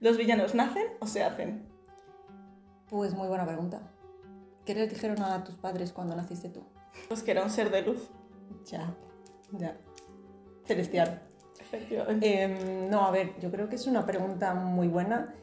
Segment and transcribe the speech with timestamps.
[0.00, 1.66] ¿Los villanos nacen o se hacen?
[2.88, 3.82] Pues muy buena pregunta.
[4.64, 6.62] ¿Qué les dijeron a tus padres cuando naciste tú?
[7.08, 8.10] Pues que era un ser de luz.
[8.66, 8.94] Ya,
[9.52, 9.76] ya.
[10.64, 11.22] Celestial.
[11.60, 12.42] Efectivamente.
[12.42, 15.34] Em, no, a ver, yo creo que es una pregunta muy buena.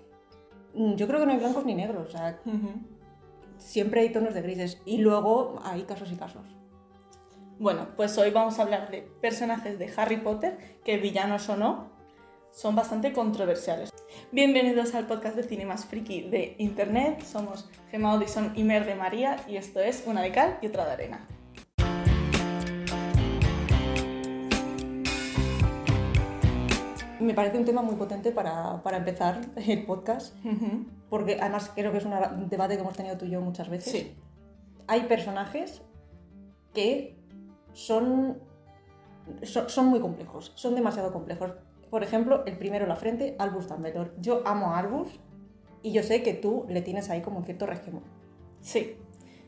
[0.73, 2.39] Mm, Yo creo que no hay blancos ni negros, o sea,
[3.57, 4.81] siempre hay tonos de grises.
[4.85, 6.43] Y luego hay casos y casos.
[7.59, 11.96] Bueno, pues hoy vamos a hablar de personajes de Harry Potter que villanos o no
[12.57, 13.93] son bastante controversiales.
[14.31, 17.21] Bienvenidos al podcast de cine más friki de internet.
[17.21, 20.83] Somos Gemma Odison y Mer de María y esto es una de cal y otra
[20.85, 21.27] de arena.
[27.19, 30.35] Me parece un tema muy potente para, para empezar el podcast,
[31.11, 33.91] porque además creo que es un debate que hemos tenido tú y yo muchas veces.
[33.91, 34.15] Sí.
[34.87, 35.83] Hay personajes
[36.73, 37.19] que
[37.73, 38.39] son,
[39.43, 41.51] son, son muy complejos, son demasiado complejos.
[41.89, 44.11] Por ejemplo, el primero en la frente, Albus Dumbledore.
[44.19, 45.09] Yo amo a Albus
[45.83, 48.01] y yo sé que tú le tienes ahí como un cierto resquemor.
[48.61, 48.95] Sí,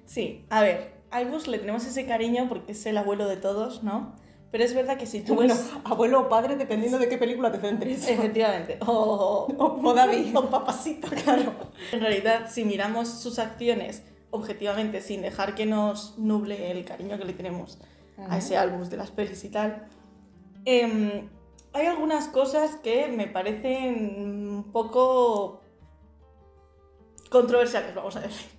[0.05, 0.45] sí.
[0.49, 4.13] A ver, a Albus le tenemos ese cariño porque es el abuelo de todos, ¿no?
[4.51, 7.51] Pero es verdad que si tú Bueno, ves- abuelo o padre, dependiendo de qué película
[7.51, 8.07] te centres.
[8.07, 8.79] Efectivamente.
[8.87, 10.27] O, O- David.
[10.35, 11.53] O papacito, claro.
[11.91, 17.25] En realidad, si miramos sus acciones objetivamente, sin dejar que nos nuble el cariño que
[17.25, 17.79] le tenemos
[18.29, 19.87] a ese Albus de las pelis y tal,
[20.65, 21.29] em,
[21.73, 25.61] hay algunas cosas que me parecen un poco
[27.29, 28.49] controversiales, vamos a decir.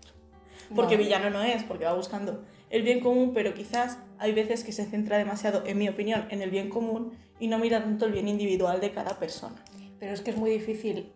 [0.74, 1.04] Porque Vale.
[1.04, 4.84] villano no es, porque va buscando el bien común, pero quizás hay veces que se
[4.86, 8.28] centra demasiado, en mi opinión, en el bien común y no mira tanto el bien
[8.28, 9.56] individual de cada persona.
[9.98, 11.12] Pero es que es muy difícil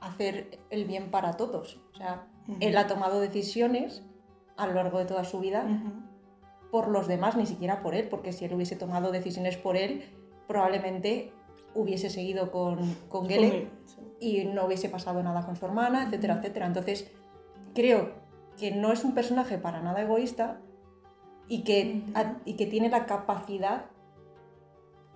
[0.00, 1.80] hacer el bien para todos.
[1.94, 2.58] O sea, Ujú.
[2.60, 4.02] él ha tomado decisiones
[4.56, 6.70] a lo largo de toda su vida Ujú.
[6.72, 10.04] por los demás, ni siquiera por él, porque si él hubiese tomado decisiones por él,
[10.46, 11.32] probablemente
[11.74, 14.00] hubiese seguido con, con Gellert Sí.
[14.20, 16.66] y no hubiese pasado nada con su hermana, etcétera, etcétera.
[16.66, 17.10] Entonces,
[17.74, 18.10] creo
[18.58, 20.60] que no es un personaje para nada egoísta
[21.48, 22.12] y que, Ujú.
[22.18, 23.86] a- y que tiene la capacidad,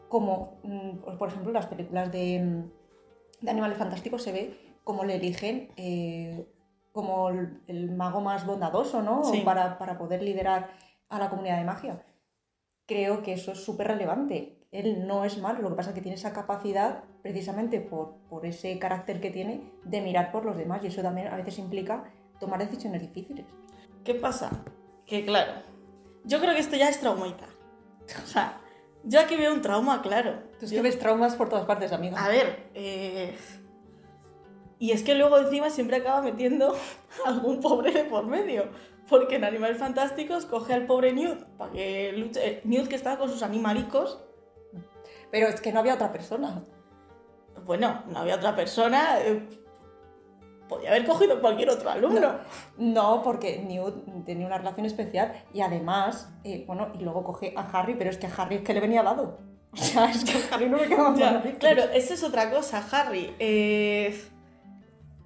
[0.09, 5.05] como mm, por ejemplo en las películas de, mm, de Animales Fantásticos se ve cómo
[5.05, 6.47] le eligen eh,
[6.93, 9.23] como el, el mago más bondadoso, ¿no?
[9.25, 9.41] Sí.
[9.45, 10.71] Para, para poder liderar
[11.09, 12.05] a la comunidad de magia.
[12.87, 14.60] Creo que eso es súper relevante.
[14.73, 18.47] Él no es malo, lo que pasa es que tiene esa capacidad, precisamente por, por
[18.47, 22.05] ese carácter que tiene, de mirar por los demás y eso también a veces implica
[22.39, 23.47] tomar decisiones difíciles.
[24.05, 24.51] ¿Qué pasa?
[25.07, 25.53] Que claro,
[26.25, 27.47] yo creo que esto ya es traumita.
[28.25, 28.59] O sea,
[29.05, 30.35] yo aquí veo un trauma, claro.
[30.59, 32.17] Tú es Yo- que ves traumas por todas partes, amigo.
[32.17, 33.35] A ver, eh,
[34.79, 36.75] y es que luego encima siempre acaba metiendo
[37.27, 38.69] algún pobre de por medio.
[39.09, 42.41] Porque en Animales Fantásticos coge al pobre Newt para que luche.
[42.47, 44.25] eh, Newt que estaba con sus animalicos.
[45.31, 46.63] Pero es que no había otra persona.
[47.65, 49.21] Bueno, no había otra persona.
[49.21, 49.47] eh,
[50.71, 52.39] podía haber cogido cualquier otro alumno.
[52.79, 57.63] No, porque Newt tenía una relación especial y además, eh, bueno, y luego coge a
[57.63, 59.39] Harry, pero es que a Harry es que le venía dado.
[59.73, 62.85] O sea, es que a Harry no le quedaba Ya, claro, esa es otra cosa.
[62.91, 64.21] Harry eh,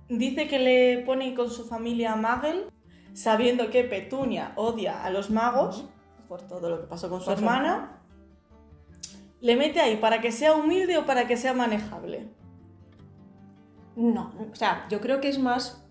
[0.08, 2.66] dice que le pone con su familia a Muggle,
[3.14, 5.86] sabiendo que Petunia odia a los magos
[6.28, 8.00] por todo lo que pasó con su Con su hermana.
[9.44, 12.28] Le mete ahí para que sea humilde o para que sea manejable.
[13.96, 15.84] No, o sea, yo creo que es más.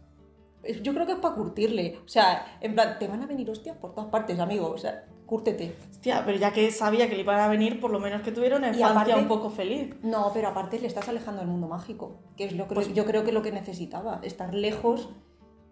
[0.82, 2.00] Yo creo que es para curtirle.
[2.04, 4.70] O sea, en plan, te van a venir hostias por todas partes, amigo.
[4.72, 5.76] O sea, cúrtete.
[5.92, 8.58] Hostia, pero ya que sabía que le iban a venir, por lo menos que tuviera
[8.58, 9.94] una infancia aparte- un poco feliz.
[10.02, 13.06] No, pero aparte le estás alejando del mundo mágico, que es lo que Pues- yo
[13.06, 15.10] creo que es lo que necesitaba, estar lejos.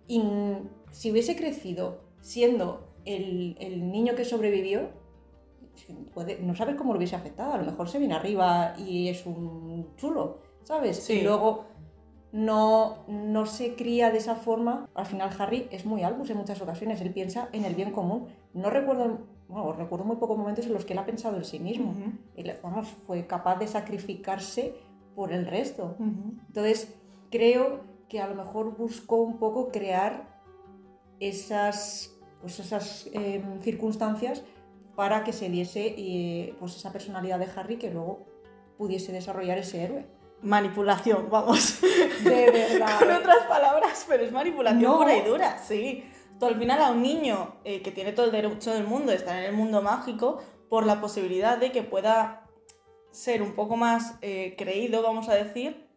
[0.08, 0.22] Y
[0.92, 4.90] si hubiese crecido siendo el, el niño que sobrevivió,
[6.14, 7.54] puede- no sabes cómo lo hubiese afectado.
[7.54, 10.98] A lo mejor se viene arriba y es un chulo, ¿sabes?
[10.98, 11.14] Sí.
[11.14, 11.66] Y luego
[12.32, 14.88] no, no se cría de esa forma.
[14.96, 18.28] Al final Harry es muy Albus en muchas ocasiones, él piensa en el bien común.
[18.54, 21.60] No recuerdo, bueno, recuerdo muy pocos momentos en los que él ha pensado en sí
[21.60, 21.92] mismo.
[21.92, 24.76] Ujú, Él, vamos, fue capaz de sacrificarse
[25.16, 25.96] por el resto.
[26.00, 26.36] ujú.
[26.48, 26.94] Entonces,
[27.30, 30.40] creo que a lo mejor buscó un poco crear
[31.20, 34.44] esas, pues esas eh, circunstancias
[35.02, 38.28] para que se diese eh, pues esa personalidad de Harry que luego
[38.78, 40.06] pudiese desarrollar ese héroe.
[40.44, 41.82] Manipulación, vamos.
[42.24, 43.00] De verdad.
[43.00, 45.00] Con otras palabras, pero es manipulación No.
[45.00, 46.04] pura y dura, sí.
[46.40, 49.18] Tú al final a un niño eh, que tiene todo el derecho del mundo de
[49.18, 50.40] estar en el mundo mágico,
[50.70, 52.48] por la posibilidad de que pueda
[53.10, 55.88] ser un poco más eh, creído, vamos a decir,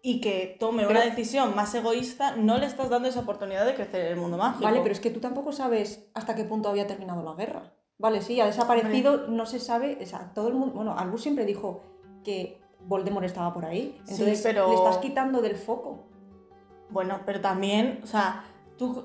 [0.00, 3.74] y que tome Pero- una decisión más egoísta, no le estás dando esa oportunidad de
[3.74, 4.62] crecer en el mundo mágico.
[4.62, 7.72] Vale, pero es que tú tampoco sabes hasta qué punto había terminado la guerra.
[8.02, 11.44] Vale, sí, ha desaparecido, no se sabe, o sea, todo el mundo, bueno, Albus siempre
[11.44, 11.82] dijo
[12.24, 13.96] que Voldemort estaba por ahí.
[14.04, 16.02] Sí, Entonces pero- le estás quitando del foco.
[16.90, 18.44] Bueno, pero también, o sea,
[18.76, 19.04] tú,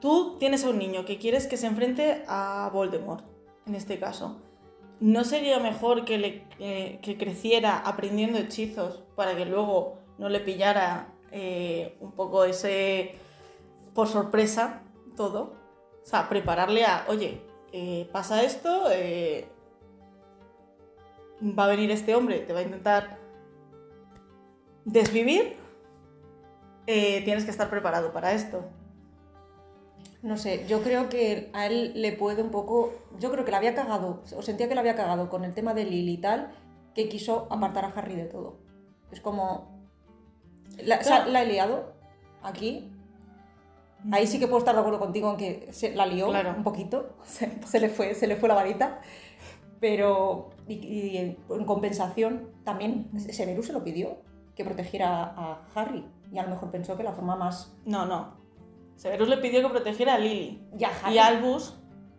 [0.00, 3.24] tú tienes a un niño que quieres que se enfrente a Voldemort,
[3.66, 4.36] en este caso.
[5.00, 10.38] ¿No sería mejor que, le, eh, que creciera aprendiendo hechizos para que luego no le
[10.38, 13.16] pillara eh, un poco ese,
[13.92, 14.82] por sorpresa,
[15.16, 15.56] todo?
[16.04, 17.40] O sea, prepararle a, oye,
[17.76, 19.48] eh, pasa esto, eh,
[21.42, 23.18] va a venir este hombre, te va a intentar
[24.84, 25.56] desvivir,
[26.86, 28.64] eh, tienes que estar preparado para esto.
[30.22, 32.94] No sé, yo creo que a él le puede un poco.
[33.18, 35.74] Yo creo que la había cagado, o sentía que la había cagado con el tema
[35.74, 36.52] de Lily y tal,
[36.94, 38.58] que quiso apartar a Harry de todo.
[39.10, 39.84] Es como.
[40.78, 41.32] La, o sea, Claro.
[41.32, 41.92] la he liado
[42.42, 42.93] aquí.
[44.12, 46.54] Ahí sí que puedo estar de acuerdo contigo en que se la lió Claro.
[46.56, 47.16] un poquito.
[47.24, 49.00] Se, se le fue, se le fue la varita.
[49.80, 50.50] Pero.
[50.68, 54.18] Y, y en en compensación, también Severus se lo pidió
[54.54, 56.04] que protegiera a Harry.
[56.32, 57.74] Y a lo mejor pensó que la forma más.
[57.84, 58.34] No, no.
[58.96, 60.62] Severus le pidió que protegiera a Lily.
[60.78, 61.14] Y a Harry.
[61.14, 61.74] Y Albus,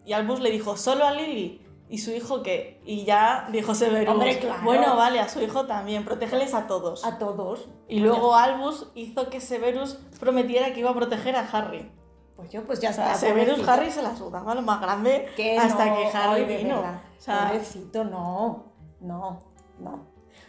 [0.06, 1.62] y Albus le dijo, ¿solo a Lily?
[1.88, 2.82] ¿Y su hijo qué?
[2.86, 4.64] Y ya dijo Severus, Hombre, claro.
[4.64, 7.06] bueno, vale, a su hijo también, protégeles a todos.
[7.06, 7.68] A todos.
[7.88, 11.92] Y luego Albus hizo que Severus prometiera que iba a proteger a Harry.
[12.36, 13.18] Pues yo, pues ya O sea, está.
[13.20, 13.72] Severus pobrecito.
[13.72, 15.28] Harry se la sudaba lo más grande
[15.60, 16.80] hasta no, que Harry ay, vino.
[16.80, 18.74] O sea, Pobrecito, no.
[19.00, 19.40] No,
[19.80, 20.08] no.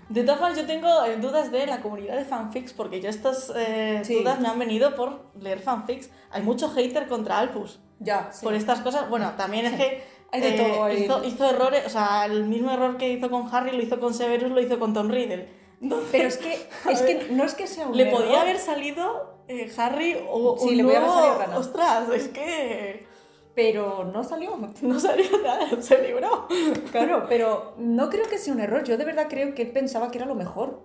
[0.08, 3.52] de todas formas, yo tengo eh, dudas de la comunidad de fanfics, porque yo estas
[3.54, 4.20] eh, Sí.
[4.20, 6.10] dudas me han venido por leer fanfics.
[6.30, 7.80] Hay mucho hater contra Albus.
[7.98, 9.08] Ya, por estas cosas.
[9.10, 9.78] Bueno, también es Sí.
[9.78, 11.04] que Hay de eh, todo ahí.
[11.04, 14.12] hizo, hizo errores, o sea, el mismo error que hizo con Harry lo hizo con
[14.14, 15.48] Severus, lo hizo con Tom Riddle.
[15.80, 16.52] Entonces, Pero es que,
[16.90, 18.22] es que no es que sea un le error.
[18.22, 21.58] podía haber salido eh, Harry o Sí, un le podía haber nuevo- salido rana.
[21.58, 23.06] Ostras, es que
[23.54, 24.56] Pero no salió.
[24.82, 26.46] no salió nada, se libró.
[26.90, 28.84] Claro, pero no creo que sea un error.
[28.84, 30.82] Yo de verdad creo que él pensaba que era lo mejor.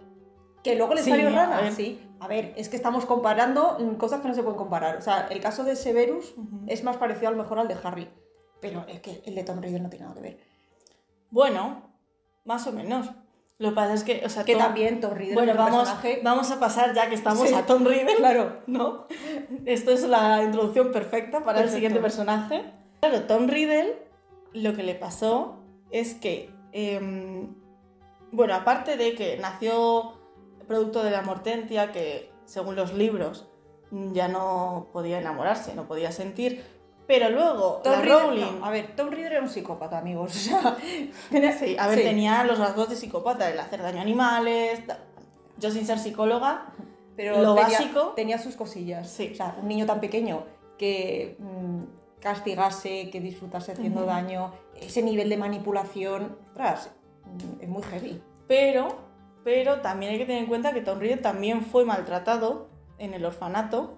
[0.64, 1.62] Que luego le Sí, salió a rana.
[1.62, 1.74] ver.
[1.74, 2.00] Sí.
[2.20, 4.98] A ver, es que estamos comparando cosas que no se pueden comparar.
[4.98, 6.36] O sea, el caso de Severus
[6.68, 8.08] es más parecido a lo mejor al de Harry.
[8.62, 10.38] Pero es que el de Tom Riddle no tiene nada que ver.
[11.30, 11.82] Bueno,
[12.46, 13.10] más o menos.
[13.58, 16.22] Lo que pasa es que, o sea, Que Tom- también Tom Riddle Bueno, vamos, personaje...
[16.24, 17.54] vamos a pasar ya que estamos Sí.
[17.54, 18.16] a Tom Riddle.
[18.18, 18.62] Claro.
[18.68, 19.06] ¿no?
[19.66, 22.64] Esto es la introducción perfecta para el siguiente personaje.
[23.02, 23.98] Claro, Tom Riddle,
[24.54, 25.60] lo que le pasó
[25.92, 27.54] es que, em,
[28.32, 30.14] bueno, aparte de que nació
[30.68, 33.48] producto de la mortentia, que según los libros
[33.92, 36.64] ya no podía enamorarse, no podía sentir,
[37.12, 38.60] pero luego Tom la Riddle- Rowling...
[38.60, 40.32] no, a ver, Tom Riddle era un psicópata, amigos.
[40.36, 40.78] O sea,
[41.30, 42.04] tenía- Sí, a ver, sí.
[42.06, 44.82] tenía los rasgos de psicópata, el hacer daño a animales.
[45.58, 46.68] Yo sin ser psicóloga,
[47.18, 49.10] Pero Lo tenía, básico- tenía sus cosillas.
[49.10, 49.32] Sí.
[49.34, 50.44] O sea, un niño tan pequeño
[50.78, 51.82] que mm,
[52.22, 54.10] castigase, que disfrutase haciendo Ujú.
[54.10, 56.90] daño, ese nivel de manipulación, ostras,
[57.26, 58.22] mm, es muy heavy.
[58.48, 58.88] Pero,
[59.44, 63.26] pero también hay que tener en cuenta que Tom Riddle también fue maltratado en el
[63.26, 63.98] orfanato.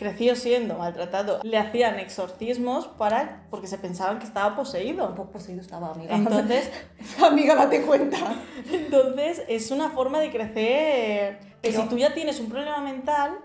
[0.00, 1.40] Creció siendo maltratado.
[1.42, 5.14] Le hacían exorcismos para porque se pensaban que estaba poseído.
[5.14, 6.16] poco poseído estaba, amiga.
[6.16, 6.70] Entonces,
[7.22, 8.16] amiga, date cuenta.
[8.72, 11.38] entonces es una forma de crecer.
[11.60, 13.40] Que Pero- si tú ya tienes un problema mental.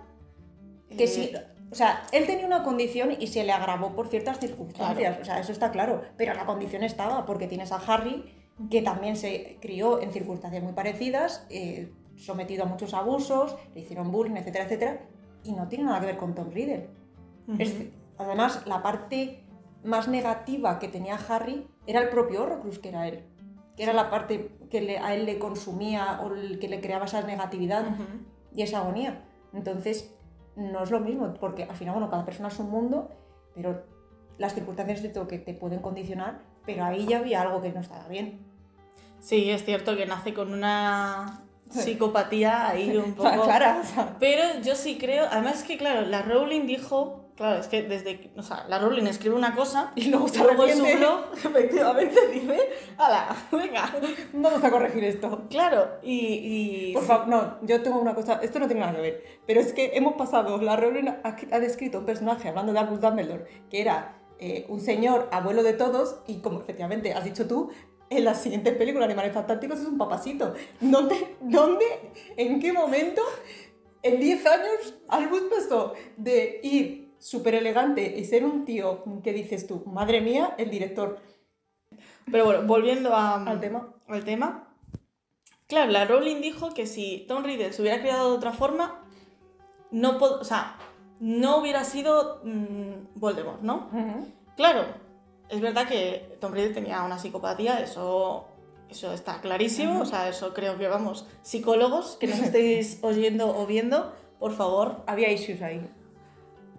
[0.87, 1.33] Que eh, sí.
[1.73, 5.09] O sea, él tenía una condición y se le agravó por ciertas circunstancias.
[5.09, 5.21] Claro.
[5.21, 6.03] O sea, eso está claro.
[6.15, 8.33] Pero la condición estaba, porque tienes a Harry,
[8.71, 14.09] que también se crió en circunstancias muy parecidas, eh, sometido a muchos abusos, le hicieron
[14.09, 15.01] bullying, etcétera, etcétera.
[15.45, 16.89] Y no tiene nada que ver con Tom Riddle.
[17.47, 17.57] ujú.
[17.61, 17.75] Es-
[18.17, 19.43] además, la parte
[19.83, 23.23] más negativa que tenía Harry era el propio Horrocrux, que era él.
[23.77, 27.05] Que era la parte que le- a él le consumía o el que le creaba
[27.05, 28.03] esa negatividad Ujú.
[28.53, 29.23] y esa agonía.
[29.53, 30.15] Entonces,
[30.55, 33.09] no es lo mismo, porque al final, bueno, cada persona es un mundo,
[33.53, 33.83] pero
[34.37, 37.81] las circunstancias de todo que te pueden condicionar, pero ahí ya había algo que no
[37.81, 38.39] estaba bien.
[39.19, 41.41] Sí, es cierto que nace con una.
[41.83, 43.43] Psicopatía ahí un poco.
[43.43, 47.59] Clara, o sea, Pero yo sí creo, además es que claro, la Rowling dijo, claro,
[47.59, 50.65] es que desde, que- o sea, la Rowling escribe una cosa Y luego se luego
[50.65, 53.93] en su blog efectivamente dice, ¡hala, venga!
[54.33, 55.43] vamos a corregir esto.
[55.49, 56.89] Claro, y...
[56.89, 59.59] y Por favor, no, yo tengo una cosa, esto no tiene nada que ver, pero
[59.61, 63.45] es que hemos pasado, la Rowling ha, ha descrito un personaje, hablando de Albus Dumbledore,
[63.69, 67.69] que era eh, un señor abuelo de todos, y como efectivamente has dicho tú,
[68.09, 70.53] en la siguiente película, Animales Fantásticos, es un papacito.
[70.79, 71.85] ¿Dónde, dónde,
[72.37, 73.21] en qué momento,
[74.03, 79.65] en 10 años, Albus pasó de ir súper elegante y ser un tío que dices
[79.65, 81.19] tú, madre mía, el director,
[82.31, 83.93] Pero bueno, volviendo a- al tema?
[84.07, 84.75] al tema.
[85.67, 89.03] Claro, la Rowling dijo que si Tom Riddle se hubiera criado de otra forma,
[89.89, 90.77] no, o sea,
[91.19, 93.89] no hubiera sido mm, Voldemort, ¿no?
[94.55, 94.85] Claro,
[95.49, 98.47] es verdad que Tom Riddle tenía una psicopatía, eso
[98.89, 103.65] Eso está clarísimo, o sea, eso creo que vamos, psicólogos que nos estéis oyendo o
[103.65, 105.03] viendo, por favor.
[105.07, 105.89] Había issues ahí.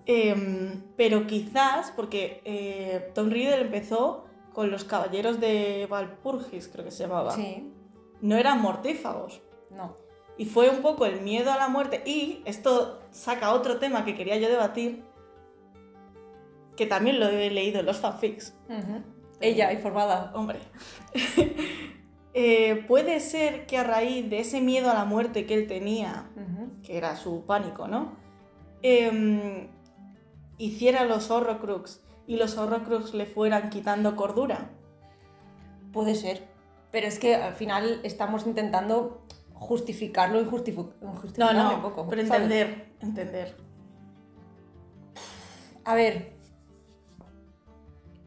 [0.07, 6.93] Em, pero quizás, porque eh, Tom Riddle empezó con los caballeros de Valpurgis, creo que
[6.93, 7.33] se llamaba.
[7.33, 7.73] Sí.
[8.21, 9.43] No eran mortífagos.
[9.71, 9.97] No.
[10.39, 12.03] Y fue un poco el miedo a la muerte.
[12.07, 15.03] Y esto saca otro tema que quería yo debatir,
[16.77, 18.55] que también lo he leído en los fanfics.
[19.41, 20.33] Ella, informada.
[20.35, 20.59] Hombre.
[22.39, 26.29] Eh, puede ser que a raíz de ese miedo a la muerte que él tenía,
[26.83, 28.15] que era su pánico, ¿no?
[28.83, 29.69] Em,
[30.59, 34.69] hiciera los Horrocrux y los Horrocrux le fueran quitando cordura.
[35.95, 36.47] Puede ser.
[36.93, 39.23] Pero es que al final estamos intentando
[39.55, 40.93] justificarlo y justific-
[41.39, 42.07] No, no, un poco.
[42.07, 42.43] pero ¿sabes?
[42.43, 43.57] entender, entender.
[45.87, 46.36] A ver.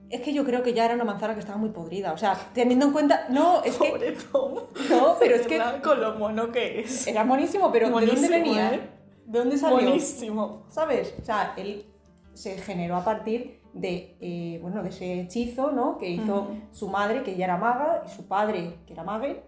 [0.09, 2.13] Es que yo creo que ya era una manzana que estaba muy podrida.
[2.13, 3.27] O sea, teniendo en cuenta.
[3.29, 3.89] No, es que.
[3.89, 4.55] Pobre Tom.
[4.89, 5.61] No, pero es que.
[5.83, 7.07] Con lo mono que es.
[7.07, 8.73] Era buenísimo, pero ¿de dónde venía?
[8.73, 8.89] ¿eh?
[9.25, 9.77] ¿De dónde salió?
[9.77, 10.65] Buenísimo.
[10.69, 11.13] ¿Sabes?
[11.21, 11.85] O sea, él
[12.33, 15.97] se generó a partir de, eh, bueno, de ese hechizo, ¿no?
[15.97, 16.61] Que hizo Ujú.
[16.71, 19.43] su madre, que ella era maga, y su padre, que era mague,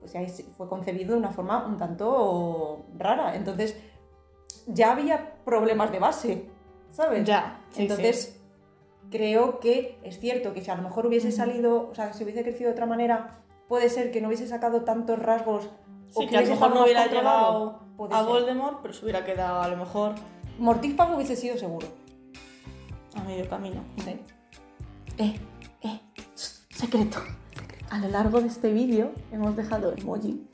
[0.00, 3.34] pues ahí fue concebido de una forma un tanto rara.
[3.36, 3.76] Entonces,
[4.66, 6.46] ya había problemas de base,
[6.90, 7.24] ¿sabes?
[7.24, 7.60] Ya.
[7.70, 8.37] sí, Entonces,
[9.10, 12.42] creo que es cierto que si a lo mejor hubiese salido, o sea, si hubiese
[12.42, 15.68] crecido de otra manera, puede ser que no hubiese sacado tantos rasgos.
[16.08, 18.26] Sí, o que a lo mejor no hubiera llegado a ser.
[18.26, 20.14] Voldemort, pero se hubiera quedado a lo mejor
[20.58, 21.86] Mortífago hubiese sido seguro.
[23.14, 23.82] a medio camino.
[24.04, 24.20] Sí.
[25.18, 25.40] Eh,
[25.82, 26.00] eh,
[26.34, 27.18] secreto.
[27.90, 30.46] A lo largo de este vídeo hemos dejado emoji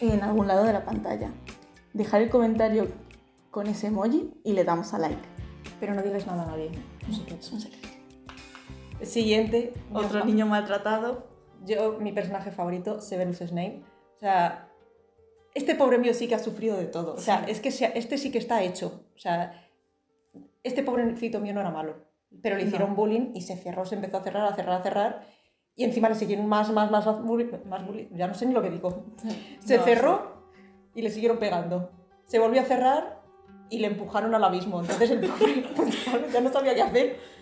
[0.00, 1.32] en algún lado de la pantalla.
[1.92, 2.88] Dejar el comentario
[3.50, 5.22] con ese emoji y le damos a like.
[5.80, 6.70] Pero no digas nada a nadie.
[7.10, 7.88] Es un secreto.
[9.02, 9.72] Siguiente.
[9.92, 11.26] Otro yo- niño maltratado.
[11.64, 13.82] Yo, mi personaje favorito, Severus Snape.
[14.16, 14.68] O sea,
[15.54, 17.14] este pobre mío sí que ha sufrido de todo.
[17.14, 17.50] O sea, Sí.
[17.52, 19.04] es que se- este sí que está hecho.
[19.14, 19.68] O sea,
[20.62, 21.96] este pobrecito mío no era malo.
[22.42, 22.96] Pero le hicieron No.
[22.96, 25.26] bullying y se cerró, se empezó a cerrar, a cerrar, a cerrar.
[25.76, 27.48] Y encima le siguieron más, más, más, más bullying.
[27.66, 29.04] Más bullying ya no sé ni lo que digo.
[29.60, 30.42] Se No, cerró
[30.94, 31.90] y le siguieron pegando.
[32.26, 33.22] Se volvió a cerrar
[33.70, 34.80] y le empujaron al abismo.
[34.80, 37.34] Entonces el pobre pues, ya no sabía qué hacer.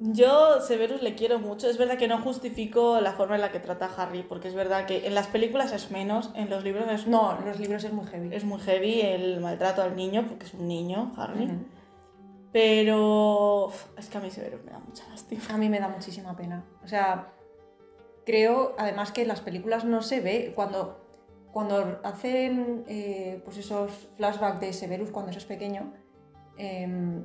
[0.00, 1.68] Yo, Severus, le quiero mucho.
[1.68, 4.54] Es verdad que no justifico la forma en la que trata a Harry, porque es
[4.54, 7.92] verdad que en las películas es menos, en los libros es, No, los libros es
[7.92, 8.34] muy heavy.
[8.34, 11.44] es muy heavy el maltrato al niño, porque es un niño, Harry.
[11.44, 11.64] Ujú.
[12.52, 15.42] Pero uf, es que a mí Severus me da mucha lástima.
[15.50, 16.64] A mí me da muchísima pena.
[16.84, 17.32] O sea,
[18.26, 21.03] creo además que en las películas no se ve cuando,
[21.54, 25.92] cuando hacen eh, pues esos flashbacks de Severus cuando es pequeño,
[26.58, 27.22] em,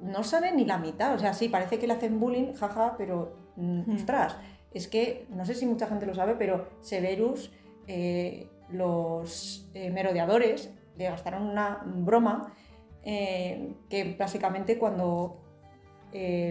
[0.00, 1.14] no sale ni la mitad.
[1.14, 3.96] O sea, sí, parece que le hacen bullying, jaja, pero mm, Hmm.
[3.96, 4.38] ostras,
[4.72, 7.52] es que no sé si mucha gente lo sabe, pero Severus,
[7.86, 12.54] eh, los eh, merodeadores le gastaron una broma
[13.02, 15.42] eh, que básicamente cuando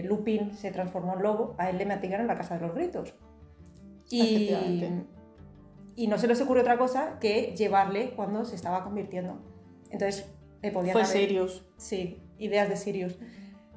[0.04, 3.12] Lupin se transformó en lobo, a él le matigaron en la casa de los gritos.
[4.08, 5.17] Y, Efectivamente.
[5.98, 9.40] Y no se les ocurrió otra cosa que llevarle cuando se estaba convirtiendo.
[9.90, 10.30] Entonces
[10.62, 11.64] le podían Fue haber- Sirius.
[11.76, 13.18] Sí, ideas de Sirius.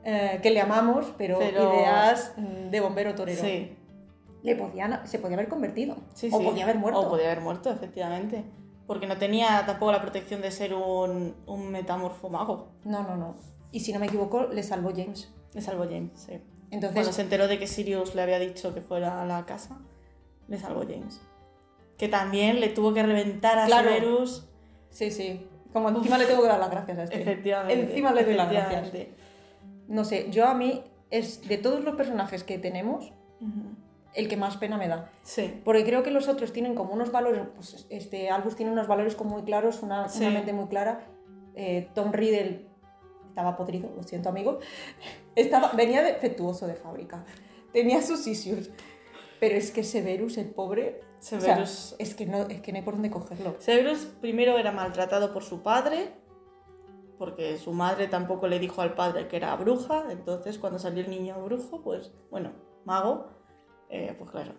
[0.03, 3.41] Eh, que le amamos, pero, Pero- ideas mm, de bombero torero.
[3.41, 3.75] Sí.
[4.43, 5.95] Le podían, se podía haber convertido.
[6.13, 6.45] Sí, o sí.
[6.45, 6.99] podía haber muerto.
[7.01, 8.43] O podía haber muerto, efectivamente.
[8.85, 12.73] Porque no tenía tampoco la protección de ser un, un metamorfo mago.
[12.83, 13.35] No, no, no.
[13.71, 15.33] Y si no me equivoco, le salvó James.
[15.55, 16.33] Le salvó James, sí.
[16.69, 19.79] Entonces, Cuando se enteró de que Sirius le había dicho que fuera a la casa,
[20.47, 21.19] le salvó James.
[22.01, 23.89] Que también le tuvo que reventar a Claro.
[23.89, 24.47] Severus.
[24.89, 25.47] sí, sí.
[25.71, 27.21] Como encima le tengo que dar las gracias a este.
[27.21, 27.79] Efectivamente.
[27.79, 28.91] Encima le doy las gracias.
[29.87, 33.13] No sé, yo a mí es de todos los personajes que tenemos
[34.15, 35.11] el que más pena me da.
[35.21, 35.61] Sí.
[35.63, 39.15] Porque creo que los otros tienen como unos valores, pues este Albus tiene unos valores
[39.15, 40.23] como muy claros, una, Sí.
[40.23, 41.01] una mente muy clara.
[41.55, 42.65] Eh, Tom Riddle
[43.29, 44.57] estaba podrido, lo siento amigo.
[45.35, 47.23] Estaba, venía defectuoso de fábrica.
[47.71, 48.71] Tenía sus issues.
[49.39, 51.95] Pero es que Severus, el pobre, o sea, Severus.
[51.99, 53.55] es, que no, es que no hay por dónde cogerlo.
[53.59, 56.13] Severus primero era maltratado por su padre,
[57.19, 61.11] porque su madre tampoco le dijo al padre que era bruja, entonces cuando salió el
[61.11, 62.51] niño brujo, pues bueno,
[62.85, 63.29] mago,
[63.89, 64.55] eh, pues claro,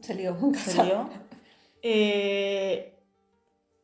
[0.00, 1.08] Se lió se lió.
[1.82, 2.96] Eh,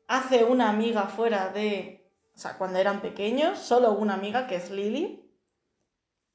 [0.07, 4.71] hace una amiga fuera de, o sea, cuando eran pequeños, solo una amiga que es
[4.71, 5.29] Lily,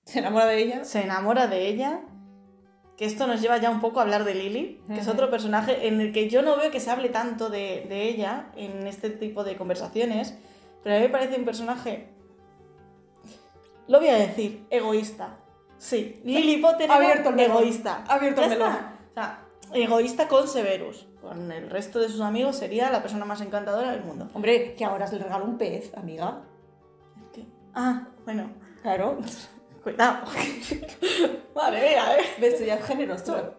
[0.03, 0.83] Se enamora de ella.
[0.83, 2.01] se enamora de ella.
[2.99, 5.87] Que esto nos lleva ya un poco a hablar de Lily, que es otro personaje
[5.87, 9.09] en el que yo no veo que se hable tanto de, de ella en este
[9.09, 10.37] tipo de conversaciones,
[10.83, 12.09] pero a mí me parece un personaje,
[13.87, 15.37] lo voy a decir, egoísta.
[15.77, 18.03] Sí, Lily Potter abierto el egoísta.
[18.05, 18.73] Abierto el melón.
[18.73, 21.07] O sea, egoísta con Severus.
[21.21, 24.29] Con el resto de sus amigos sería la persona más encantadora del mundo.
[24.33, 26.41] Hombre, que ahora se le regala un pez, amiga.
[27.33, 27.45] ¿Qué?
[27.73, 28.49] Ah, bueno,
[28.81, 29.17] Claro.
[29.79, 30.25] cuidado.
[31.55, 32.25] Vale, mira, eh.
[32.39, 32.65] ¿Ves?
[32.65, 33.55] Ya es generoso.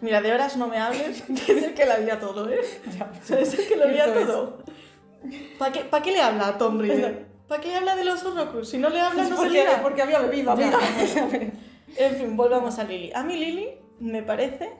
[0.00, 2.60] Mira, de horas no me hables, que es el que la había todo, ¿eh?
[2.98, 3.10] Ya.
[3.36, 4.26] Es el que lo es.
[4.26, 4.58] todo.
[5.58, 7.26] ¿Para qué, ¿Para qué le habla a Tom Riddle?
[7.48, 8.68] ¿Para qué le habla de los Horrocrux?
[8.68, 9.82] Si no le habla, no se porque, lía.
[9.82, 10.78] porque había bebido, amiga.
[11.96, 13.12] En fin, volvamos a Lily.
[13.14, 14.72] A mí Lily me parece,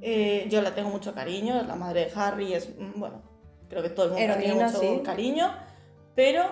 [0.00, 3.20] eh, yo la tengo mucho cariño, es la madre de Harry, es, mm, bueno,
[3.68, 5.00] creo que todo el mundo la tiene mucho sí.
[5.04, 5.52] cariño,
[6.14, 6.44] pero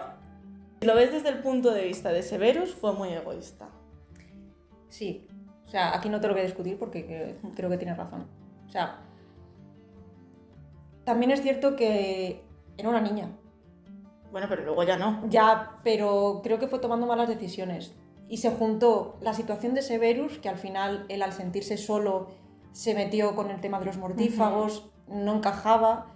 [0.81, 3.69] si lo ves desde el punto de vista de Severus, fue muy egoísta.
[4.89, 5.27] Sí.
[5.67, 8.27] O sea, aquí no te lo voy a discutir porque cre- creo que tienes razón.
[8.67, 8.99] O sea,
[11.05, 12.43] también es cierto que
[12.77, 13.29] era una niña.
[14.33, 15.23] Bueno, pero luego ya no.
[15.29, 17.95] Ya, pero creo que fue tomando malas decisiones.
[18.29, 22.29] Y se juntó la situación de Severus, que al final él al sentirse solo
[22.73, 26.15] se metió con el tema de los mortífagos, no encajaba,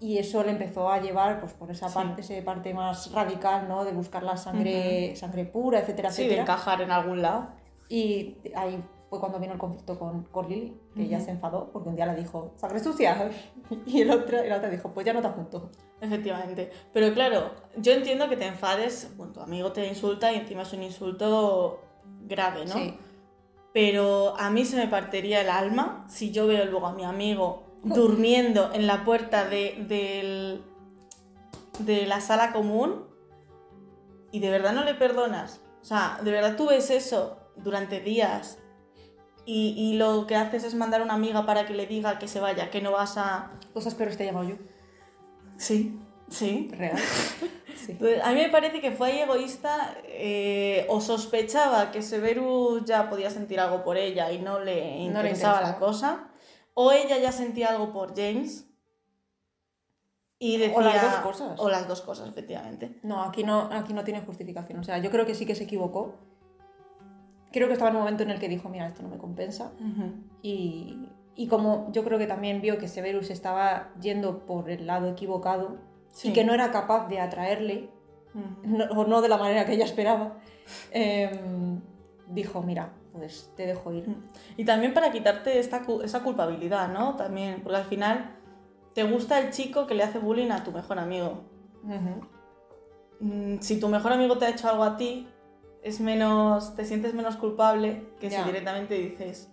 [0.00, 1.94] y eso le empezó a llevar pues, por esa Sí.
[1.94, 3.84] parte, esa parte más radical, ¿no?
[3.84, 6.42] De buscar la sangre, sangre pura, etcétera, Sí, de etcétera.
[6.42, 7.48] encajar en algún lado.
[7.88, 11.24] Y ahí fue cuando vino el conflicto con, con Lily, que ella Ujú.
[11.26, 13.30] se enfadó porque un día le dijo, sangre sucia.
[13.86, 15.70] Y el otro, el otro dijo, pues ya no te junto.
[16.00, 16.70] Efectivamente.
[16.92, 20.72] Pero claro, yo entiendo que te enfades, bueno, tu amigo te insulta y encima es
[20.72, 21.80] un insulto
[22.26, 22.74] grave, ¿no?
[22.74, 22.94] Sí.
[23.74, 27.64] Pero a mí se me partiría el alma si yo veo luego a mi amigo
[27.84, 30.62] durmiendo en la puerta de, del-
[31.78, 33.06] de la sala común
[34.32, 35.60] y de verdad no le perdonas.
[35.80, 38.58] O sea, de verdad tú ves eso durante días
[39.46, 42.28] y, y lo que haces es mandar a una amiga para que le diga que
[42.28, 43.52] se vaya, que no vas a...
[43.72, 44.56] Cosas peores te he llamado yo.
[45.56, 46.68] Sí, sí.
[46.76, 46.98] Real.
[47.78, 47.92] Sí.
[47.92, 53.08] Entonces, a mí me parece que fue ahí egoísta eh, o sospechaba que Severus ya
[53.08, 55.78] podía sentir algo por ella y no le No le interesaba la interesaba.
[55.78, 56.27] cosa.
[56.80, 58.64] O ella ya sentía algo por James.
[60.38, 61.58] Y decía, O las dos cosas.
[61.58, 63.00] O las dos cosas, efectivamente.
[63.02, 64.78] No, aquí no, aquí no tiene justificación.
[64.78, 66.14] O sea, yo creo que sí que se equivocó.
[67.50, 69.72] Creo que estaba en un momento en el que dijo, mira, esto no me compensa.
[70.42, 75.08] Y, y como yo creo que también vio que Severus estaba yendo por el lado
[75.08, 75.78] equivocado
[76.12, 76.28] Sí.
[76.28, 77.90] y que no era capaz de atraerle,
[78.62, 80.38] no- o no de la manera que ella esperaba,
[80.92, 81.80] em,
[82.30, 84.06] dijo, mira, pues te dejo ir.
[84.56, 87.16] Y también para quitarte esta, esa culpabilidad, ¿no?
[87.16, 88.36] También, porque al final
[88.94, 91.44] te gusta el chico que le hace bullying a tu mejor amigo.
[91.84, 92.26] Ujú.
[93.20, 95.28] Mm, si tu mejor amigo te ha hecho algo a ti,
[95.82, 98.40] es menos, te sientes menos culpable que Ya.
[98.40, 99.50] si directamente dices,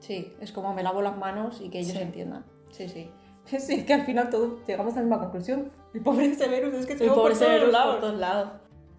[0.00, 1.98] Sí, es como me lavo las manos y que ellos Sí.
[2.02, 2.44] entiendan.
[2.70, 3.10] Sí, sí.
[3.58, 5.70] Sí, que al final todos llegamos a la misma conclusión.
[5.94, 7.92] El pobre Severus es que se el pobre por todos Severus lados.
[7.96, 8.48] por todos lados.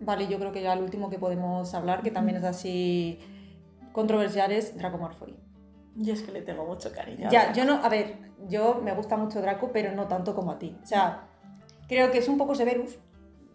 [0.05, 3.19] Vale, yo creo que ya el último que podemos hablar, que también es así
[3.91, 5.35] controversial, es Draco Malfoy.
[5.95, 7.29] Yo es que le tengo mucho cariño.
[7.31, 8.17] Ya, yo no, a ver,
[8.49, 10.75] yo me gusta mucho Draco, pero no tanto como a ti.
[10.81, 11.27] O sea,
[11.87, 12.97] creo que es un poco Severus.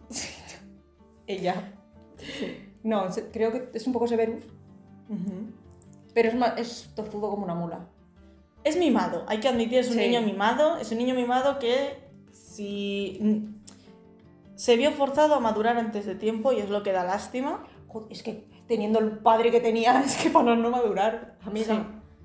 [1.27, 1.73] Ella.
[2.83, 4.43] No, creo que es un poco Severus,
[6.13, 7.87] pero es, ma- es tozudo como una mula.
[8.63, 9.99] Es mimado, hay que admitir, es un Sí.
[9.99, 10.77] niño mimado.
[10.77, 11.97] Es un niño mimado que
[12.31, 13.19] si
[14.59, 17.63] se vio forzado a madurar antes de tiempo y es lo que da lástima.
[17.87, 21.75] Joder, es que teniendo el padre que tenía, es que para no madurar, amiga.
[21.75, 21.81] Sí.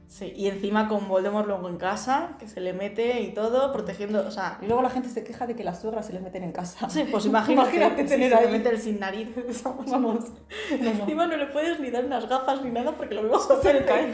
[0.07, 4.25] Sí, y encima con Voldemort luego en casa, que se le mete y todo, protegiendo,
[4.27, 6.43] o sea, Y luego la gente se queja de que las suegras se les meten
[6.45, 6.89] en casa.
[6.91, 8.53] sí, pues imagínate, Imagínate si tener se le ahí.
[8.53, 9.29] mete el sin nariz.
[9.65, 9.91] Vamos.
[9.91, 11.01] No, no.
[11.01, 13.87] Encima no le puedes ni dar unas gafas ni nada porque lo vemos a hacer
[13.87, 14.13] caer.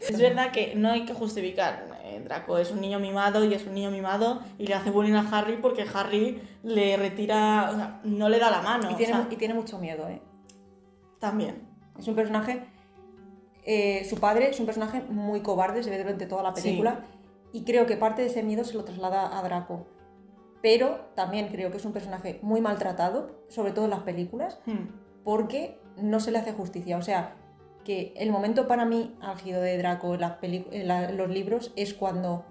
[0.00, 1.86] Es verdad que no hay que justificar.
[2.16, 5.14] Eh, Draco es un niño mimado y es un niño mimado y le hace bullying
[5.14, 8.90] a Harry porque Harry le retira, o sea, no le da la mano.
[8.90, 10.20] Y tiene, o sea, y tiene mucho miedo, ¿eh?
[11.18, 11.68] También.
[11.98, 12.64] Es un personaje.
[13.66, 16.62] eh, su padre es un personaje muy cobarde, se ve durante toda la Sí.
[16.62, 17.00] película.
[17.52, 19.86] Y creo que parte de ese miedo se lo traslada a Draco.
[20.62, 24.88] Pero también creo que es un personaje muy maltratado, sobre todo en las películas, Hmm.
[25.24, 26.96] porque no se le hace justicia.
[26.96, 27.36] O sea,
[27.84, 31.94] que el momento para mí álgido de Draco en, las en la- los libros es
[31.94, 32.44] cuando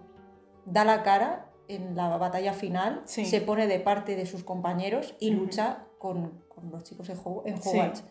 [0.66, 3.26] da la cara en la batalla final, Sí.
[3.26, 7.44] se pone de parte de sus compañeros y lucha con, con los chicos en, Ho-
[7.46, 7.70] en Sí.
[7.70, 8.04] Hogwarts.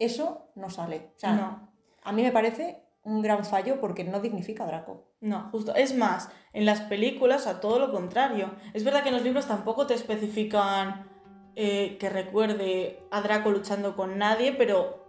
[0.00, 1.10] Eso no sale.
[1.16, 1.70] O sea, No.
[2.02, 5.04] a mí me parece un gran fallo porque no dignifica a Draco.
[5.20, 5.74] No, justo.
[5.76, 8.50] Es más, en las películas a todo lo contrario.
[8.72, 11.08] Es verdad que en los libros tampoco te especifican
[11.56, 15.03] eh, que recuerde a Draco luchando con nadie, pero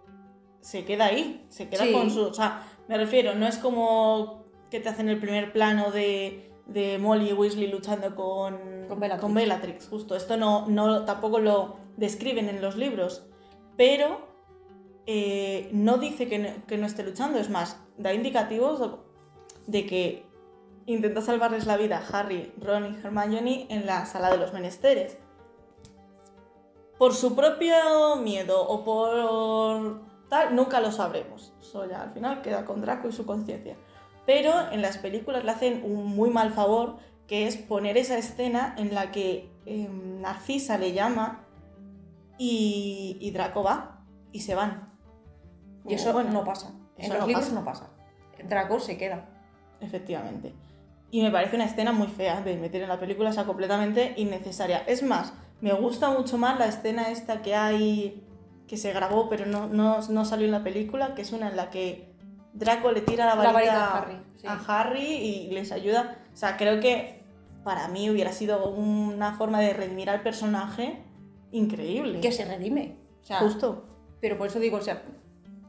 [0.60, 1.92] se queda ahí, se queda Sí.
[1.92, 2.22] con su...
[2.22, 6.98] O sea, me refiero, no es como que te hacen el primer plano de, de
[6.98, 9.34] Molly Weasley luchando con, Con Bellatrix.
[9.34, 10.16] Bellatrix, justo.
[10.16, 13.26] Esto no, no tampoco lo describen en los libros,
[13.76, 14.26] pero
[15.06, 18.90] eh, no dice que no, que no esté luchando, es más, da indicativos de-
[19.68, 20.26] de que
[20.86, 25.18] intenta salvarles la vida a Harry, Ron y Hermione en la sala de los menesteres.
[26.98, 31.52] Por su propio miedo o por tal, nunca lo sabremos.
[31.60, 33.76] Eso ya al final queda con Draco y su conciencia.
[34.24, 38.74] Pero en las películas le hacen un muy mal favor, que es poner esa escena
[38.78, 41.44] en la que em, Narcisa le llama
[42.38, 44.92] y, y Draco va y se van.
[45.88, 46.72] Y eso Bueno, no pasa.
[46.98, 47.54] En los no libros pasa.
[47.58, 47.90] no pasa.
[48.48, 49.28] Draco se queda.
[49.80, 50.52] Efectivamente.
[51.10, 54.14] Y me parece una escena muy fea de meter en la película, o sea, completamente
[54.16, 54.78] innecesaria.
[54.86, 58.25] Es más, me gusta mucho más la escena esta que hay,
[58.66, 61.56] que se grabó pero no, no, no salió en la película, que es una en
[61.56, 62.12] la que
[62.52, 64.46] Draco le tira la La varita, a Harry, sí.
[64.46, 66.18] a Harry y les ayuda.
[66.32, 67.22] O sea, creo que
[67.64, 71.02] para mí hubiera sido una forma de redimir al personaje
[71.52, 72.20] increíble.
[72.20, 72.96] Que se redime.
[73.22, 73.84] O sea, Justo.
[74.20, 75.02] Pero por eso digo, o sea,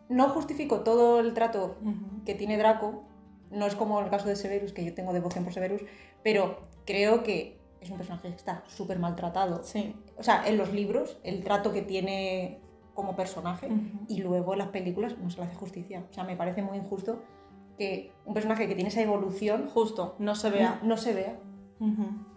[0.10, 1.77] no justifico todo el trato
[2.25, 3.03] que tiene Draco.
[3.51, 5.81] No es como el caso de Severus, que yo tengo devoción por Severus,
[6.23, 9.63] pero creo que es un personaje que está súper maltratado.
[9.63, 9.95] Sí.
[10.17, 12.60] O sea, en los libros, el trato que tiene
[12.97, 13.69] como personaje,
[14.07, 16.03] y luego en las películas no se le hace justicia.
[16.10, 17.21] O sea, me parece muy injusto
[17.77, 20.79] que un personaje que tiene esa evolución Justo, no se vea.
[20.81, 21.39] no, no se vea.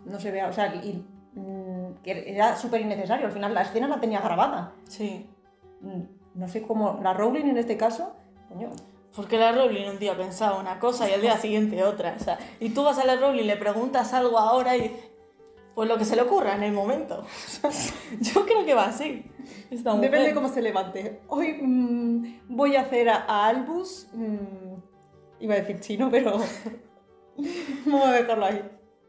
[0.05, 0.49] No se vea.
[0.49, 1.03] O sea, y,
[1.35, 3.25] mm, que era súper innecesario.
[3.25, 4.75] Al final la escena la tenía grabada.
[4.85, 5.31] Sí.
[5.81, 6.03] Mm,
[6.35, 7.01] No sé cómo.
[7.03, 8.15] La Rowling en este caso,
[8.51, 8.69] coño.
[9.17, 12.17] Porque la Rowling un día pensaba una cosa y al día siguiente otra.
[12.21, 14.95] O sea, y tú vas a la Rowling, le preguntas algo ahora y
[15.75, 17.25] pues lo que se le ocurra en el momento.
[18.21, 19.25] Yo creo que va así.
[19.71, 20.11] Esta mujer.
[20.11, 21.21] Depende de cómo se levante.
[21.29, 24.09] Hoy mm, voy a hacer a, a Albus.
[24.13, 24.75] mm,
[25.41, 26.39] iba a decir chino, pero.
[27.87, 28.63] Vamos a dejarlo ahí.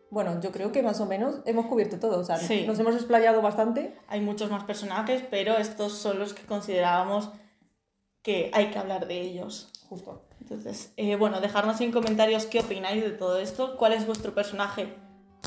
[0.10, 2.20] Bueno, yo creo que más o menos hemos cubierto todo.
[2.20, 2.66] O sea, Sí.
[2.68, 3.96] nos hemos explayado bastante.
[4.08, 7.32] Hay muchos más personajes, pero estos son los que considerábamos
[8.22, 9.72] que hay que hablar de ellos.
[9.90, 10.26] Justo.
[10.40, 14.96] Entonces, eh, bueno, dejarnos en comentarios qué opináis de todo esto, cuál es vuestro personaje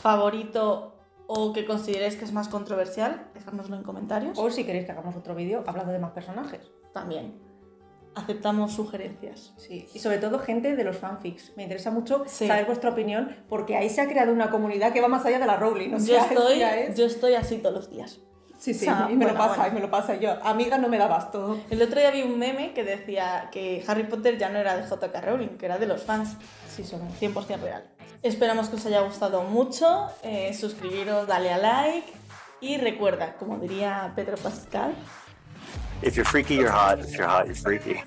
[0.01, 0.94] favorito
[1.27, 4.39] o que consideréis que es más controversial, dejárnoslo en comentarios.
[4.39, 6.71] O si queréis que hagamos otro vídeo hablando de más personajes.
[6.93, 7.39] También
[8.15, 9.55] aceptamos sugerencias.
[9.57, 9.89] Sí.
[9.93, 11.53] Y sobre todo gente de los fanfics.
[11.57, 12.47] Me interesa mucho Sí.
[12.47, 15.47] saber vuestra opinión porque ahí se ha creado una comunidad que va más allá de
[15.47, 15.95] la Rowling.
[15.95, 18.21] O Yo sea, estoy, ya es- yo estoy así todos los días.
[18.57, 19.73] Sí, sí, o sea, y me lo bueno, pasa, bueno.
[19.73, 20.15] y me lo pasa.
[20.15, 21.59] Yo, amiga, no me dabas todo.
[21.71, 24.85] El otro día vi un meme que decía que Harry Potter ya no era de
[24.87, 25.21] J.K.
[25.21, 26.37] Rowling, que era de los fans.
[26.69, 27.85] Sí, son 100% real.
[28.25, 30.09] Esperamos que os haya gustado mucho.
[30.23, 32.11] eh, suscribiros, dale a like.
[32.63, 34.95] Y recuerda, como diría Pedro Pascal,
[36.25, 37.01] freaky, hot.
[37.21, 38.01] Hot, freaky.